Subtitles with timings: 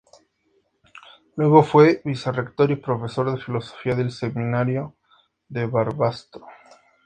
[1.35, 4.95] Luego fue vicerrector y profesor de Filosofía del Seminario
[5.47, 6.47] de Barbastro.